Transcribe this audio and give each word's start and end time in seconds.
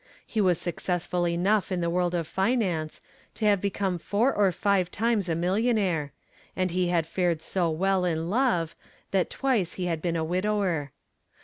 He 0.25 0.41
was 0.41 0.59
successful 0.59 1.27
enough 1.27 1.71
in 1.71 1.79
the 1.79 1.87
world 1.91 2.15
of 2.15 2.25
finance 2.25 3.01
to 3.35 3.45
have 3.45 3.61
become 3.61 3.99
four 3.99 4.33
or 4.33 4.51
five 4.51 4.89
times 4.89 5.29
a 5.29 5.35
millionaire, 5.35 6.11
and 6.55 6.71
he 6.71 6.87
had 6.87 7.05
fared 7.05 7.39
so 7.39 7.69
well 7.69 8.03
in 8.03 8.27
love 8.31 8.75
that 9.11 9.29
twice 9.29 9.73
he 9.73 9.85
had 9.85 10.01
been 10.01 10.15
a 10.15 10.23
widower. 10.23 10.91